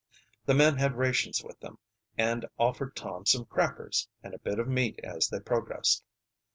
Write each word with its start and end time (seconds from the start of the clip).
The 0.47 0.55
men 0.55 0.77
had 0.77 0.95
rations 0.97 1.43
with 1.43 1.59
them, 1.59 1.77
and 2.17 2.47
offered 2.57 2.95
Tom 2.95 3.27
some 3.27 3.45
crackers 3.45 4.09
and 4.23 4.33
a 4.33 4.39
bit 4.39 4.57
of 4.57 4.67
meat 4.67 4.99
as 5.03 5.29
they 5.29 5.39
progressed. 5.39 6.03